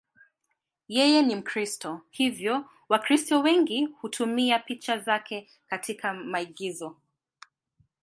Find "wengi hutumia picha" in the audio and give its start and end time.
3.41-4.97